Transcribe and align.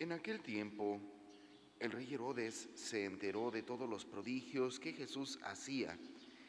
En 0.00 0.10
aquel 0.10 0.40
tiempo, 0.40 1.00
el 1.78 1.92
rey 1.92 2.12
Herodes 2.12 2.68
se 2.74 3.04
enteró 3.04 3.52
de 3.52 3.62
todos 3.62 3.88
los 3.88 4.04
prodigios 4.04 4.80
que 4.80 4.92
Jesús 4.92 5.38
hacía 5.44 5.96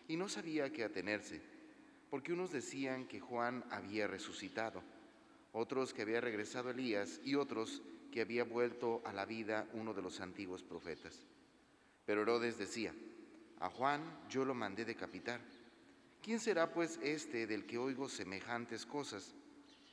y 0.07 0.17
no 0.17 0.27
sabía 0.27 0.71
qué 0.71 0.83
atenerse, 0.83 1.41
porque 2.09 2.33
unos 2.33 2.51
decían 2.51 3.07
que 3.07 3.19
Juan 3.19 3.63
había 3.69 4.07
resucitado, 4.07 4.81
otros 5.53 5.93
que 5.93 6.01
había 6.01 6.21
regresado 6.21 6.71
Elías 6.71 7.21
y 7.23 7.35
otros 7.35 7.83
que 8.11 8.21
había 8.21 8.45
vuelto 8.45 9.03
a 9.05 9.13
la 9.13 9.25
vida 9.25 9.69
uno 9.73 9.93
de 9.93 10.01
los 10.01 10.21
antiguos 10.21 10.63
profetas. 10.63 11.21
Pero 12.05 12.23
Herodes 12.23 12.57
decía, 12.57 12.95
a 13.59 13.69
Juan 13.69 14.01
yo 14.27 14.43
lo 14.43 14.55
mandé 14.55 14.85
decapitar. 14.85 15.39
¿Quién 16.23 16.39
será 16.39 16.73
pues 16.73 16.99
este 17.03 17.45
del 17.45 17.67
que 17.67 17.77
oigo 17.77 18.09
semejantes 18.09 18.87
cosas? 18.87 19.35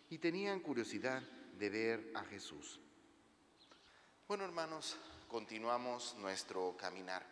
Y 0.08 0.16
tenían 0.18 0.60
curiosidad 0.60 1.22
de 1.58 1.68
ver 1.68 2.12
a 2.14 2.24
Jesús. 2.24 2.80
Bueno, 4.32 4.46
hermanos, 4.46 4.96
continuamos 5.29 6.14
nuestro 6.17 6.75
caminar. 6.79 7.22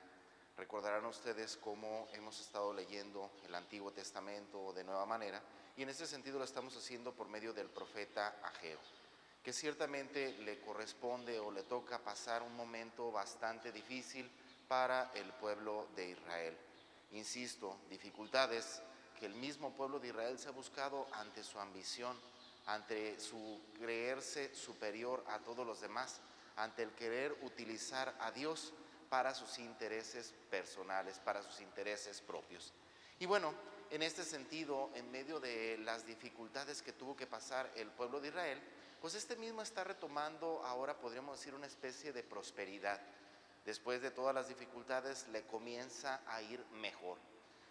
Recordarán 0.59 1.07
ustedes 1.07 1.57
cómo 1.57 2.07
hemos 2.13 2.39
estado 2.39 2.75
leyendo 2.75 3.31
el 3.47 3.55
Antiguo 3.55 3.91
Testamento 3.91 4.75
de 4.75 4.85
nueva 4.85 5.07
manera 5.07 5.41
y 5.79 5.83
en 5.83 5.89
ese 5.89 6.07
sentido 6.07 6.39
lo 6.39 6.45
estamos 6.45 6.77
haciendo 6.77 7.15
por 7.15 7.27
medio 7.27 7.55
del 7.55 7.71
profeta 7.71 8.37
Ageo, 8.43 8.79
que 9.43 9.55
ciertamente 9.55 10.37
le 10.41 10.61
corresponde 10.61 11.41
o 11.41 11.51
le 11.51 11.63
toca 11.63 12.01
pasar 12.01 12.43
un 12.43 12.55
momento 12.55 13.11
bastante 13.11 13.73
difícil 13.73 14.31
para 14.69 15.11
el 15.15 15.33
pueblo 15.33 15.87
de 15.97 16.11
Israel. 16.11 16.55
Insisto, 17.13 17.79
dificultades 17.89 18.83
que 19.19 19.25
el 19.25 19.37
mismo 19.37 19.73
pueblo 19.73 20.01
de 20.01 20.09
Israel 20.09 20.39
se 20.39 20.49
ha 20.49 20.53
buscado 20.53 21.07
ante 21.13 21.45
su 21.45 21.59
ambición, 21.59 22.15
ante 22.67 23.19
su 23.19 23.59
creerse 23.79 24.55
superior 24.55 25.25
a 25.29 25.39
todos 25.39 25.67
los 25.67 25.81
demás, 25.81 26.21
ante 26.63 26.83
el 26.83 26.93
querer 26.93 27.37
utilizar 27.43 28.15
a 28.21 28.31
Dios 28.31 28.73
para 29.09 29.35
sus 29.35 29.59
intereses 29.59 30.35
personales, 30.51 31.19
para 31.19 31.43
sus 31.43 31.61
intereses 31.61 32.21
propios. 32.21 32.73
Y 33.19 33.27
bueno, 33.27 33.53
en 33.91 34.03
este 34.03 34.23
sentido, 34.25 34.91
en 34.95 35.11
medio 35.11 35.41
de 35.41 35.79
las 35.79 36.07
dificultades 36.07 36.81
que 36.81 36.93
tuvo 36.93 37.17
que 37.17 37.27
pasar 37.27 37.71
el 37.75 37.89
pueblo 37.89 38.21
de 38.21 38.29
Israel, 38.29 38.63
pues 39.01 39.15
este 39.15 39.37
mismo 39.37 39.63
está 39.63 39.83
retomando 39.83 40.63
ahora, 40.65 40.99
podríamos 40.99 41.39
decir, 41.39 41.55
una 41.55 41.67
especie 41.67 42.13
de 42.13 42.23
prosperidad. 42.23 43.01
Después 43.65 44.01
de 44.01 44.11
todas 44.11 44.35
las 44.35 44.49
dificultades, 44.49 45.27
le 45.29 45.43
comienza 45.43 46.21
a 46.27 46.41
ir 46.43 46.65
mejor. 46.73 47.19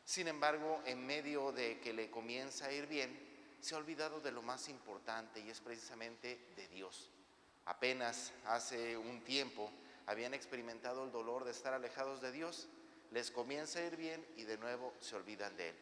Sin 0.03 0.27
embargo, 0.27 0.81
en 0.85 1.05
medio 1.05 1.51
de 1.51 1.79
que 1.79 1.93
le 1.93 2.09
comienza 2.09 2.65
a 2.65 2.73
ir 2.73 2.87
bien, 2.87 3.29
se 3.61 3.75
ha 3.75 3.77
olvidado 3.77 4.19
de 4.19 4.31
lo 4.31 4.41
más 4.41 4.69
importante 4.69 5.39
y 5.39 5.49
es 5.49 5.59
precisamente 5.59 6.51
de 6.55 6.67
Dios. 6.69 7.11
Apenas 7.69 8.33
hace 8.47 8.97
un 8.97 9.23
tiempo 9.23 9.69
habían 10.07 10.33
experimentado 10.33 11.03
el 11.05 11.11
dolor 11.11 11.45
de 11.45 11.51
estar 11.51 11.71
alejados 11.71 12.19
de 12.19 12.31
Dios, 12.31 12.67
les 13.11 13.29
comienza 13.29 13.77
a 13.77 13.83
ir 13.83 13.95
bien 13.95 14.25
y 14.37 14.43
de 14.45 14.57
nuevo 14.57 14.91
se 14.99 15.15
olvidan 15.15 15.55
de 15.55 15.69
Él. 15.69 15.75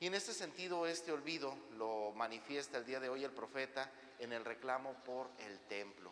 Y 0.00 0.06
en 0.06 0.14
este 0.14 0.32
sentido, 0.32 0.86
este 0.86 1.12
olvido 1.12 1.54
lo 1.72 2.10
manifiesta 2.12 2.78
el 2.78 2.86
día 2.86 3.00
de 3.00 3.10
hoy 3.10 3.22
el 3.22 3.32
profeta 3.32 3.92
en 4.18 4.32
el 4.32 4.46
reclamo 4.46 4.94
por 5.04 5.30
el 5.40 5.60
templo. 5.68 6.10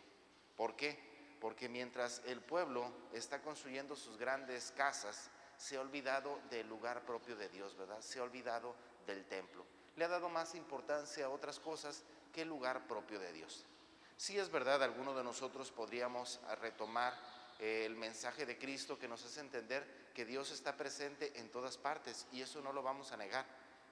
¿Por 0.55 0.75
qué? 0.75 0.95
Porque 1.41 1.69
mientras 1.69 2.21
el 2.27 2.41
pueblo 2.41 2.91
está 3.11 3.41
construyendo 3.41 3.95
sus 3.95 4.17
grandes 4.17 4.71
casas, 4.77 5.31
se 5.57 5.77
ha 5.77 5.81
olvidado 5.81 6.39
del 6.51 6.69
lugar 6.69 7.03
propio 7.03 7.35
de 7.35 7.49
Dios, 7.49 7.75
¿verdad? 7.75 7.99
Se 8.01 8.19
ha 8.19 8.23
olvidado 8.23 8.75
del 9.07 9.25
templo. 9.25 9.65
Le 9.95 10.05
ha 10.05 10.07
dado 10.07 10.29
más 10.29 10.53
importancia 10.53 11.25
a 11.25 11.29
otras 11.29 11.59
cosas 11.59 12.03
que 12.31 12.43
el 12.43 12.47
lugar 12.47 12.85
propio 12.85 13.19
de 13.19 13.33
Dios. 13.33 13.65
Sí 14.17 14.37
es 14.37 14.49
verdad, 14.49 14.81
algunos 14.83 15.15
de 15.15 15.23
nosotros 15.23 15.71
podríamos 15.71 16.39
retomar 16.61 17.13
el 17.59 17.95
mensaje 17.95 18.45
de 18.45 18.57
Cristo 18.57 18.97
que 18.97 19.07
nos 19.07 19.23
hace 19.25 19.39
entender 19.39 20.11
que 20.13 20.25
Dios 20.25 20.51
está 20.51 20.75
presente 20.75 21.39
en 21.39 21.49
todas 21.49 21.77
partes 21.77 22.27
y 22.31 22.41
eso 22.41 22.61
no 22.61 22.73
lo 22.73 22.83
vamos 22.83 23.11
a 23.11 23.17
negar 23.17 23.45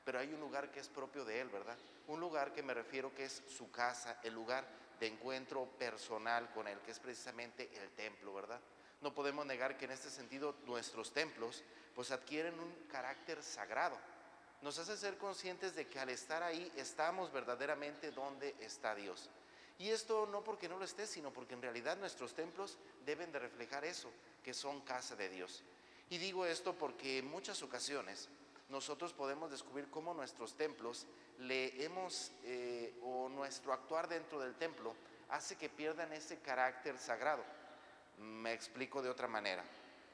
pero 0.03 0.19
hay 0.19 0.33
un 0.33 0.39
lugar 0.39 0.71
que 0.71 0.79
es 0.79 0.87
propio 0.87 1.23
de 1.25 1.41
Él, 1.41 1.49
¿verdad? 1.49 1.77
Un 2.07 2.19
lugar 2.19 2.53
que 2.53 2.63
me 2.63 2.73
refiero 2.73 3.13
que 3.13 3.25
es 3.25 3.41
su 3.47 3.71
casa, 3.71 4.19
el 4.23 4.33
lugar 4.33 4.65
de 4.99 5.07
encuentro 5.07 5.65
personal 5.77 6.51
con 6.53 6.67
Él, 6.67 6.79
que 6.79 6.91
es 6.91 6.99
precisamente 6.99 7.69
el 7.75 7.89
templo, 7.91 8.33
¿verdad? 8.33 8.59
No 9.01 9.13
podemos 9.13 9.45
negar 9.45 9.77
que 9.77 9.85
en 9.85 9.91
este 9.91 10.09
sentido 10.09 10.55
nuestros 10.65 11.13
templos 11.13 11.63
pues 11.95 12.11
adquieren 12.11 12.59
un 12.59 12.73
carácter 12.91 13.41
sagrado. 13.43 13.97
Nos 14.61 14.77
hace 14.79 14.97
ser 14.97 15.17
conscientes 15.17 15.75
de 15.75 15.87
que 15.87 15.99
al 15.99 16.09
estar 16.09 16.41
ahí 16.41 16.71
estamos 16.77 17.31
verdaderamente 17.31 18.11
donde 18.11 18.55
está 18.59 18.95
Dios. 18.95 19.29
Y 19.83 19.89
esto 19.89 20.25
no 20.27 20.41
porque 20.45 20.69
no 20.69 20.77
lo 20.77 20.85
esté, 20.85 21.05
sino 21.05 21.33
porque 21.33 21.55
en 21.55 21.61
realidad 21.61 21.97
nuestros 21.97 22.33
templos 22.33 22.77
deben 23.05 23.33
de 23.33 23.39
reflejar 23.39 23.83
eso, 23.83 24.09
que 24.41 24.53
son 24.53 24.79
casa 24.79 25.17
de 25.17 25.27
Dios. 25.27 25.61
Y 26.09 26.19
digo 26.19 26.45
esto 26.45 26.73
porque 26.73 27.17
en 27.17 27.27
muchas 27.29 27.61
ocasiones 27.63 28.29
nosotros 28.69 29.11
podemos 29.11 29.51
descubrir 29.51 29.89
cómo 29.89 30.13
nuestros 30.13 30.55
templos 30.55 31.05
le 31.39 31.83
hemos, 31.83 32.31
eh, 32.45 32.97
o 33.03 33.27
nuestro 33.27 33.73
actuar 33.73 34.07
dentro 34.07 34.39
del 34.39 34.55
templo, 34.55 34.95
hace 35.27 35.57
que 35.57 35.67
pierdan 35.67 36.13
ese 36.13 36.39
carácter 36.39 36.97
sagrado. 36.97 37.43
Me 38.19 38.53
explico 38.53 39.01
de 39.01 39.09
otra 39.09 39.27
manera. 39.27 39.65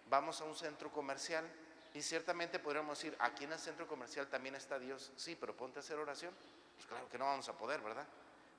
Vamos 0.09 0.41
a 0.41 0.45
un 0.45 0.55
centro 0.55 0.91
comercial 0.91 1.47
y 1.93 2.01
ciertamente 2.01 2.57
podríamos 2.57 2.97
decir, 2.97 3.15
aquí 3.19 3.43
en 3.43 3.53
el 3.53 3.59
centro 3.59 3.87
comercial 3.87 4.25
también 4.29 4.55
está 4.55 4.79
Dios. 4.79 5.11
Sí, 5.15 5.37
pero 5.39 5.55
ponte 5.55 5.77
a 5.77 5.81
hacer 5.81 5.99
oración. 5.99 6.33
Pues 6.73 6.87
claro 6.87 7.07
que 7.07 7.19
no 7.19 7.25
vamos 7.25 7.47
a 7.49 7.53
poder, 7.55 7.81
¿verdad? 7.81 8.07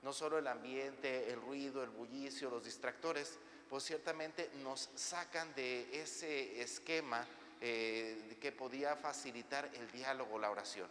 No 0.01 0.13
solo 0.13 0.39
el 0.39 0.47
ambiente, 0.47 1.31
el 1.31 1.39
ruido, 1.41 1.83
el 1.83 1.89
bullicio, 1.89 2.49
los 2.49 2.63
distractores, 2.63 3.37
pues 3.69 3.83
ciertamente 3.83 4.49
nos 4.63 4.89
sacan 4.95 5.53
de 5.55 6.01
ese 6.01 6.61
esquema 6.61 7.25
eh, 7.61 8.37
que 8.41 8.51
podía 8.51 8.95
facilitar 8.95 9.69
el 9.75 9.91
diálogo, 9.91 10.39
la 10.39 10.49
oración. 10.49 10.89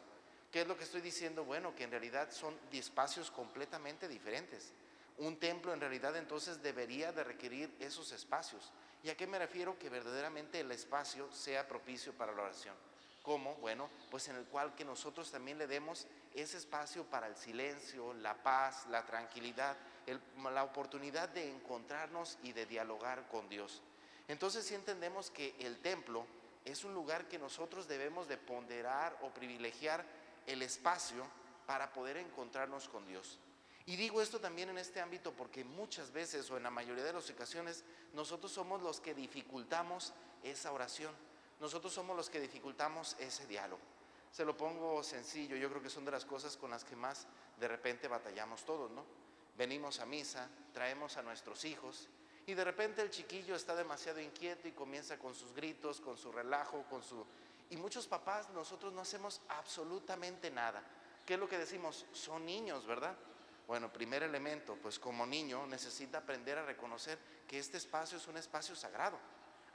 ¿Qué 0.50 0.62
es 0.62 0.68
lo 0.68 0.76
que 0.76 0.84
estoy 0.84 1.00
diciendo? 1.00 1.44
Bueno, 1.44 1.74
que 1.74 1.84
en 1.84 1.90
realidad 1.90 2.30
son 2.30 2.56
espacios 2.72 3.30
completamente 3.30 4.08
diferentes. 4.08 4.72
Un 5.18 5.38
templo 5.38 5.72
en 5.72 5.80
realidad 5.80 6.16
entonces 6.16 6.62
debería 6.62 7.12
de 7.12 7.24
requerir 7.24 7.74
esos 7.78 8.12
espacios. 8.12 8.72
¿Y 9.02 9.10
a 9.10 9.16
qué 9.16 9.26
me 9.26 9.38
refiero? 9.38 9.78
Que 9.78 9.88
verdaderamente 9.88 10.60
el 10.60 10.72
espacio 10.72 11.30
sea 11.32 11.68
propicio 11.68 12.12
para 12.14 12.32
la 12.32 12.42
oración. 12.42 12.74
¿Cómo? 13.22 13.54
Bueno, 13.56 13.90
pues 14.10 14.28
en 14.28 14.36
el 14.36 14.44
cual 14.46 14.74
que 14.74 14.84
nosotros 14.84 15.30
también 15.30 15.58
le 15.58 15.66
demos 15.66 16.06
ese 16.34 16.56
espacio 16.56 17.04
para 17.04 17.26
el 17.26 17.36
silencio, 17.36 18.14
la 18.14 18.42
paz, 18.42 18.86
la 18.86 19.04
tranquilidad, 19.04 19.76
la 20.42 20.64
oportunidad 20.64 21.28
de 21.28 21.50
encontrarnos 21.50 22.38
y 22.42 22.52
de 22.52 22.66
dialogar 22.66 23.28
con 23.28 23.48
Dios. 23.48 23.82
Entonces 24.26 24.64
si 24.64 24.74
entendemos 24.74 25.30
que 25.30 25.54
el 25.58 25.80
templo 25.80 26.24
es 26.64 26.84
un 26.84 26.94
lugar 26.94 27.28
que 27.28 27.38
nosotros 27.38 27.88
debemos 27.88 28.28
de 28.28 28.36
ponderar 28.36 29.18
o 29.22 29.30
privilegiar 29.30 30.04
el 30.46 30.62
espacio 30.62 31.26
para 31.66 31.92
poder 31.92 32.16
encontrarnos 32.16 32.88
con 32.88 33.06
Dios. 33.06 33.38
Y 33.86 33.96
digo 33.96 34.22
esto 34.22 34.40
también 34.40 34.68
en 34.68 34.78
este 34.78 35.00
ámbito 35.00 35.32
porque 35.32 35.64
muchas 35.64 36.12
veces 36.12 36.50
o 36.50 36.56
en 36.56 36.62
la 36.62 36.70
mayoría 36.70 37.04
de 37.04 37.12
las 37.12 37.28
ocasiones 37.28 37.84
nosotros 38.12 38.52
somos 38.52 38.82
los 38.82 39.00
que 39.00 39.14
dificultamos 39.14 40.14
esa 40.42 40.72
oración. 40.72 41.14
Nosotros 41.60 41.92
somos 41.92 42.16
los 42.16 42.30
que 42.30 42.40
dificultamos 42.40 43.16
ese 43.18 43.46
diálogo. 43.46 43.82
Se 44.32 44.44
lo 44.44 44.56
pongo 44.56 45.02
sencillo, 45.02 45.56
yo 45.56 45.68
creo 45.68 45.82
que 45.82 45.90
son 45.90 46.04
de 46.04 46.10
las 46.10 46.24
cosas 46.24 46.56
con 46.56 46.70
las 46.70 46.84
que 46.84 46.96
más 46.96 47.26
de 47.58 47.68
repente 47.68 48.08
batallamos 48.08 48.64
todos, 48.64 48.90
¿no? 48.90 49.04
Venimos 49.56 50.00
a 50.00 50.06
misa, 50.06 50.48
traemos 50.72 51.16
a 51.16 51.22
nuestros 51.22 51.64
hijos 51.64 52.08
y 52.46 52.54
de 52.54 52.64
repente 52.64 53.02
el 53.02 53.10
chiquillo 53.10 53.54
está 53.54 53.74
demasiado 53.74 54.20
inquieto 54.20 54.68
y 54.68 54.72
comienza 54.72 55.18
con 55.18 55.34
sus 55.34 55.52
gritos, 55.52 56.00
con 56.00 56.16
su 56.16 56.32
relajo, 56.32 56.84
con 56.88 57.02
su... 57.02 57.26
Y 57.68 57.76
muchos 57.76 58.06
papás, 58.06 58.48
nosotros 58.50 58.92
no 58.92 59.02
hacemos 59.02 59.42
absolutamente 59.48 60.50
nada. 60.50 60.82
¿Qué 61.26 61.34
es 61.34 61.40
lo 61.40 61.48
que 61.48 61.58
decimos? 61.58 62.06
Son 62.12 62.44
niños, 62.44 62.86
¿verdad? 62.86 63.14
Bueno, 63.66 63.92
primer 63.92 64.22
elemento, 64.22 64.76
pues 64.82 64.98
como 64.98 65.26
niño 65.26 65.66
necesita 65.66 66.18
aprender 66.18 66.58
a 66.58 66.64
reconocer 66.64 67.18
que 67.46 67.58
este 67.58 67.76
espacio 67.76 68.18
es 68.18 68.26
un 68.26 68.36
espacio 68.36 68.74
sagrado. 68.74 69.18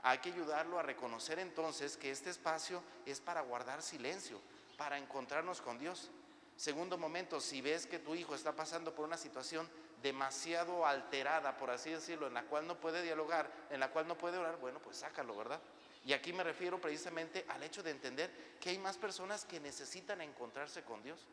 Hay 0.02 0.18
que 0.18 0.30
ayudarlo 0.32 0.78
a 0.78 0.82
reconocer 0.82 1.38
entonces 1.38 1.96
que 1.96 2.10
este 2.10 2.30
espacio 2.30 2.82
es 3.04 3.20
para 3.20 3.40
guardar 3.40 3.82
silencio, 3.82 4.40
para 4.76 4.98
encontrarnos 4.98 5.60
con 5.60 5.78
Dios. 5.78 6.10
Segundo 6.56 6.96
momento, 6.96 7.40
si 7.40 7.60
ves 7.60 7.86
que 7.86 7.98
tu 7.98 8.14
hijo 8.14 8.34
está 8.34 8.54
pasando 8.54 8.94
por 8.94 9.04
una 9.04 9.16
situación 9.16 9.68
demasiado 10.02 10.86
alterada, 10.86 11.56
por 11.56 11.70
así 11.70 11.90
decirlo, 11.90 12.26
en 12.26 12.34
la 12.34 12.44
cual 12.44 12.66
no 12.66 12.80
puede 12.80 13.02
dialogar, 13.02 13.50
en 13.70 13.80
la 13.80 13.90
cual 13.90 14.06
no 14.06 14.16
puede 14.16 14.38
orar, 14.38 14.56
bueno, 14.58 14.78
pues 14.80 14.96
sácalo, 14.96 15.36
¿verdad? 15.36 15.60
Y 16.04 16.12
aquí 16.12 16.32
me 16.32 16.44
refiero 16.44 16.80
precisamente 16.80 17.44
al 17.48 17.62
hecho 17.62 17.82
de 17.82 17.90
entender 17.90 18.30
que 18.60 18.70
hay 18.70 18.78
más 18.78 18.96
personas 18.96 19.44
que 19.44 19.58
necesitan 19.58 20.20
encontrarse 20.20 20.82
con 20.84 21.02
Dios. 21.02 21.26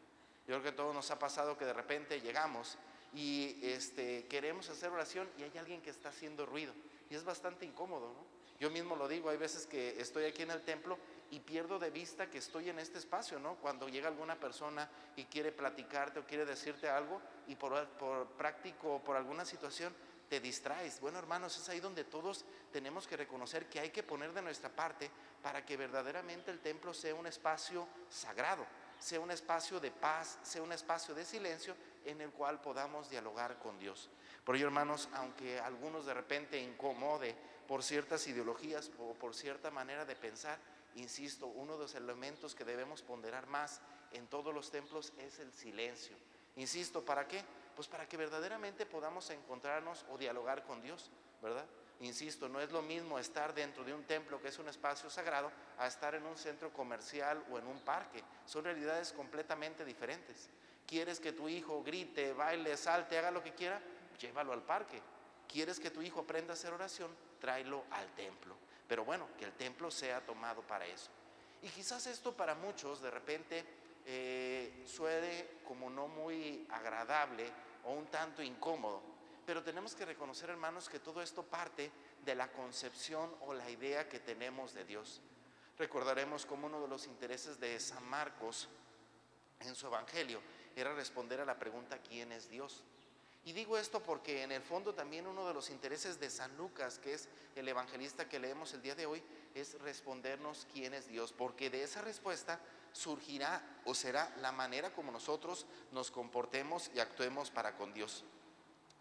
Yo 0.48 0.56
creo 0.56 0.64
que 0.64 0.70
a 0.70 0.76
todos 0.76 0.96
nos 0.96 1.12
ha 1.12 1.20
pasado 1.20 1.58
que 1.58 1.66
de 1.66 1.74
repente 1.74 2.20
llegamos 2.20 2.78
y 3.14 3.60
este, 3.62 4.26
queremos 4.26 4.70
hacer 4.70 4.90
oración 4.90 5.30
y 5.38 5.44
hay 5.44 5.58
alguien 5.58 5.82
que 5.82 5.92
está 5.92 6.10
haciendo 6.10 6.46
ruido. 6.46 6.74
Y 7.10 7.16
es 7.16 7.24
bastante 7.24 7.66
incómodo, 7.66 8.14
¿no? 8.14 8.33
Yo 8.64 8.70
mismo 8.70 8.96
lo 8.96 9.10
digo, 9.10 9.30
hay 9.30 9.36
veces 9.36 9.68
que 9.68 10.00
estoy 10.00 10.24
aquí 10.24 10.44
en 10.44 10.52
el 10.52 10.62
templo 10.62 10.98
y 11.32 11.42
pierdo 11.42 11.80
de 11.80 11.90
vista 11.90 12.30
que 12.30 12.38
estoy 12.38 12.70
en 12.70 12.80
este 12.80 12.98
espacio, 12.98 13.38
¿no? 13.38 13.56
Cuando 13.56 13.90
llega 13.90 14.08
alguna 14.08 14.40
persona 14.40 14.90
y 15.18 15.26
quiere 15.26 15.52
platicarte 15.52 16.20
o 16.20 16.26
quiere 16.26 16.46
decirte 16.46 16.88
algo 16.88 17.22
y 17.46 17.56
por, 17.56 17.86
práctico 18.38 18.96
o 18.96 19.04
por 19.04 19.18
alguna 19.18 19.44
situación 19.44 19.94
te 20.30 20.40
distraes. 20.40 21.02
Bueno, 21.02 21.20
hermanos, 21.20 21.58
es 21.58 21.68
ahí 21.68 21.82
donde 21.82 22.06
todos 22.06 22.46
tenemos 22.72 23.06
que 23.06 23.18
reconocer 23.18 23.68
que 23.68 23.82
hay 23.82 23.90
que 23.90 24.02
poner 24.02 24.32
de 24.32 24.42
nuestra 24.42 24.70
parte 24.70 25.12
para 25.42 25.66
que 25.66 25.76
verdaderamente 25.76 26.50
el 26.50 26.62
templo 26.62 26.94
sea 26.94 27.16
un 27.16 27.28
espacio 27.28 27.86
sagrado, 28.08 28.66
sea 29.04 29.20
un 29.20 29.32
espacio 29.32 29.82
de 29.82 29.92
paz, 29.92 30.40
sea 30.44 30.62
un 30.62 30.72
espacio 30.72 31.14
de 31.14 31.26
silencio 31.26 31.76
en 32.06 32.22
el 32.22 32.32
cual 32.32 32.62
podamos 32.62 33.10
dialogar 33.10 33.60
con 33.60 33.78
Dios. 33.78 34.10
Por 34.46 34.56
ello, 34.56 34.68
hermanos, 34.68 35.10
aunque 35.14 35.60
algunos 35.60 36.06
de 36.06 36.14
repente 36.14 36.58
incomode 36.58 37.36
por 37.68 37.84
ciertas 37.84 38.26
ideologías 38.28 38.92
o 39.00 39.14
por 39.14 39.36
cierta 39.36 39.72
manera 39.72 40.06
de 40.06 40.16
pensar, 40.16 40.58
insisto, 40.96 41.48
uno 41.48 41.74
de 41.74 41.80
los 41.80 41.96
elementos 41.96 42.56
que 42.56 42.64
debemos 42.64 43.02
ponderar 43.02 43.46
más 43.48 43.82
en 44.14 44.28
todos 44.28 44.54
los 44.54 44.72
templos 44.72 45.12
es 45.18 45.38
el 45.40 45.52
silencio. 45.52 46.16
Insisto, 46.56 47.04
¿para 47.04 47.28
qué? 47.28 47.44
Pues 47.76 47.90
para 47.90 48.08
que 48.08 48.16
verdaderamente 48.16 48.86
podamos 48.86 49.30
encontrarnos 49.32 50.06
o 50.12 50.18
dialogar 50.18 50.64
con 50.64 50.82
Dios, 50.82 51.12
¿verdad? 51.42 51.66
Insisto, 52.04 52.50
no 52.50 52.60
es 52.60 52.70
lo 52.72 52.82
mismo 52.82 53.18
estar 53.18 53.54
dentro 53.54 53.86
de 53.86 53.94
un 53.94 54.04
templo 54.04 54.42
que 54.42 54.50
es 54.50 54.60
un 54.60 54.68
espacio 54.68 55.10
sagrado 55.10 55.50
a 55.78 55.88
estar 55.88 56.14
en 56.16 56.26
un 56.26 56.38
centro 56.38 56.72
comercial 56.74 57.42
o 57.50 57.58
en 57.58 57.66
un 57.66 57.80
parque. 57.80 58.22
Son 58.46 58.66
realidades 58.66 59.14
completamente 59.14 59.86
diferentes. 59.86 60.50
¿Quieres 60.86 61.22
que 61.22 61.32
tu 61.32 61.48
hijo 61.48 61.82
grite, 61.82 62.34
baile, 62.34 62.76
salte, 62.76 63.18
haga 63.18 63.32
lo 63.32 63.42
que 63.42 63.54
quiera? 63.54 63.82
Llévalo 64.20 64.52
al 64.52 64.64
parque. 64.64 65.02
¿Quieres 65.48 65.80
que 65.80 65.92
tu 65.92 66.02
hijo 66.02 66.20
aprenda 66.20 66.52
a 66.52 66.56
hacer 66.56 66.74
oración? 66.74 67.10
Tráelo 67.40 67.86
al 67.92 68.12
templo. 68.16 68.56
Pero 68.86 69.06
bueno, 69.06 69.30
que 69.40 69.46
el 69.46 69.54
templo 69.54 69.90
sea 69.90 70.20
tomado 70.26 70.62
para 70.62 70.86
eso. 70.86 71.10
Y 71.62 71.70
quizás 71.70 72.06
esto 72.08 72.34
para 72.34 72.54
muchos 72.54 73.02
de 73.02 73.12
repente 73.12 73.64
eh, 74.06 74.84
suene 74.86 75.48
como 75.66 75.90
no 75.90 76.10
muy 76.10 76.68
agradable 76.70 77.50
o 77.86 77.94
un 77.94 78.08
tanto 78.08 78.44
incómodo. 78.44 79.13
Pero 79.46 79.64
tenemos 79.64 79.96
que 79.96 80.06
reconocer, 80.06 80.50
hermanos, 80.50 80.90
que 80.90 81.00
todo 81.00 81.22
esto 81.22 81.44
parte 81.44 81.92
de 82.24 82.36
la 82.36 82.52
concepción 82.52 83.36
o 83.42 83.54
la 83.54 83.70
idea 83.70 84.08
que 84.08 84.20
tenemos 84.20 84.74
de 84.74 84.86
Dios. 84.86 85.22
Recordaremos 85.78 86.46
como 86.46 86.68
uno 86.68 86.82
de 86.82 86.88
los 86.88 87.08
intereses 87.08 87.60
de 87.60 87.80
San 87.80 88.06
Marcos 88.06 88.70
en 89.60 89.76
su 89.76 89.88
Evangelio 89.88 90.40
era 90.76 90.94
responder 90.94 91.42
a 91.42 91.46
la 91.46 91.58
pregunta 91.58 92.00
¿quién 92.00 92.32
es 92.32 92.50
Dios? 92.50 92.84
Y 93.46 93.52
digo 93.52 93.78
esto 93.78 94.02
porque 94.02 94.44
en 94.44 94.54
el 94.54 94.62
fondo 94.62 94.94
también 94.94 95.28
uno 95.28 95.46
de 95.46 95.54
los 95.54 95.70
intereses 95.70 96.18
de 96.20 96.30
San 96.30 96.56
Lucas, 96.56 96.98
que 96.98 97.14
es 97.14 97.28
el 97.56 97.68
evangelista 97.68 98.30
que 98.30 98.40
leemos 98.40 98.74
el 98.74 98.82
día 98.82 98.96
de 98.96 99.06
hoy, 99.06 99.22
es 99.54 99.80
respondernos 99.82 100.66
quién 100.72 100.94
es 100.94 101.10
Dios, 101.10 101.34
porque 101.34 101.70
de 101.70 101.84
esa 101.84 102.02
respuesta 102.02 102.62
surgirá 102.94 103.62
o 103.84 103.94
será 103.94 104.34
la 104.38 104.54
manera 104.54 104.94
como 104.94 105.12
nosotros 105.12 105.66
nos 105.92 106.10
comportemos 106.10 106.90
y 106.96 107.00
actuemos 107.00 107.52
para 107.52 107.76
con 107.76 107.94
Dios. 107.94 108.24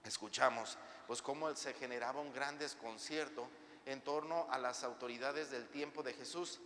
Escuchamos 0.05 0.79
pues 1.07 1.23
cómo 1.23 1.55
se 1.55 1.75
generaba 1.75 2.21
un 2.21 2.33
gran 2.33 2.59
desconcierto 2.59 3.49
en 3.87 4.01
torno 4.03 4.47
a 4.51 4.59
las 4.59 4.85
autoridades 4.85 5.51
del 5.51 5.69
tiempo 5.69 6.03
de 6.03 6.15
Jesús, 6.15 6.61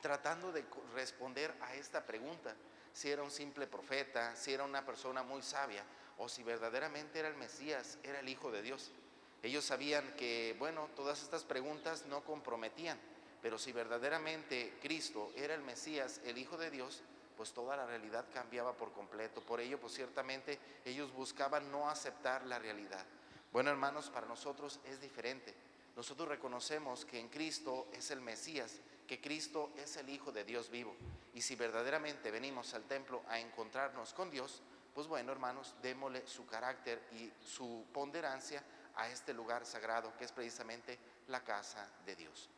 tratando 0.00 0.52
de 0.52 0.64
responder 0.94 1.54
a 1.60 1.74
esta 1.74 2.04
pregunta, 2.04 2.54
si 2.92 3.10
era 3.10 3.22
un 3.22 3.30
simple 3.30 3.66
profeta, 3.66 4.36
si 4.36 4.52
era 4.52 4.64
una 4.64 4.84
persona 4.84 5.22
muy 5.22 5.42
sabia, 5.42 5.84
o 6.18 6.28
si 6.28 6.42
verdaderamente 6.42 7.18
era 7.18 7.28
el 7.28 7.36
Mesías, 7.36 7.98
era 8.02 8.20
el 8.20 8.28
Hijo 8.28 8.50
de 8.50 8.62
Dios. 8.62 8.92
Ellos 9.42 9.64
sabían 9.64 10.14
que, 10.16 10.54
bueno, 10.58 10.88
todas 10.94 11.22
estas 11.22 11.44
preguntas 11.44 12.06
no 12.06 12.22
comprometían, 12.24 12.98
pero 13.42 13.58
si 13.58 13.72
verdaderamente 13.72 14.78
Cristo 14.80 15.32
era 15.36 15.54
el 15.54 15.62
Mesías, 15.62 16.20
el 16.24 16.38
Hijo 16.38 16.56
de 16.56 16.70
Dios, 16.70 17.02
pues 17.36 17.52
toda 17.52 17.76
la 17.76 17.86
realidad 17.86 18.24
cambiaba 18.32 18.72
por 18.74 18.92
completo. 18.92 19.40
Por 19.40 19.60
ello, 19.60 19.80
pues 19.80 19.94
ciertamente 19.94 20.58
ellos 20.84 21.12
buscaban 21.12 21.70
no 21.70 21.88
aceptar 21.88 22.44
la 22.46 22.58
realidad. 22.58 23.04
Bueno, 23.52 23.70
hermanos, 23.70 24.10
para 24.10 24.26
nosotros 24.26 24.80
es 24.84 25.00
diferente. 25.00 25.54
Nosotros 25.96 26.28
reconocemos 26.28 27.04
que 27.04 27.20
en 27.20 27.28
Cristo 27.28 27.86
es 27.92 28.10
el 28.10 28.20
Mesías, 28.20 28.80
que 29.06 29.20
Cristo 29.20 29.70
es 29.76 29.96
el 29.96 30.08
Hijo 30.08 30.32
de 30.32 30.44
Dios 30.44 30.70
vivo. 30.70 30.94
Y 31.34 31.40
si 31.40 31.54
verdaderamente 31.54 32.30
venimos 32.30 32.74
al 32.74 32.84
templo 32.84 33.22
a 33.28 33.38
encontrarnos 33.38 34.12
con 34.12 34.30
Dios, 34.30 34.62
pues 34.94 35.06
bueno, 35.06 35.32
hermanos, 35.32 35.74
démosle 35.82 36.26
su 36.26 36.46
carácter 36.46 37.02
y 37.12 37.30
su 37.44 37.84
ponderancia 37.92 38.62
a 38.96 39.08
este 39.08 39.34
lugar 39.34 39.66
sagrado 39.66 40.16
que 40.16 40.24
es 40.24 40.32
precisamente 40.32 40.98
la 41.28 41.42
casa 41.42 41.88
de 42.06 42.16
Dios. 42.16 42.48